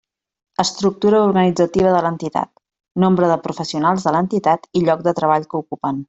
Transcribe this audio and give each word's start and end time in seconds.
Estructura 0.61 1.19
organitzativa 1.25 1.91
de 1.95 1.99
l'entitat: 2.05 2.49
nombre 3.05 3.29
de 3.35 3.39
professionals 3.47 4.07
de 4.09 4.15
l'entitat 4.19 4.65
i 4.81 4.87
lloc 4.89 5.05
de 5.09 5.15
treball 5.21 5.47
que 5.53 5.61
ocupen. 5.65 5.99